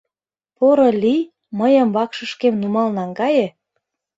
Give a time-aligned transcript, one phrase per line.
[0.57, 1.21] порылий,
[1.59, 3.45] мыйым вакшышкем нумал наҥгае.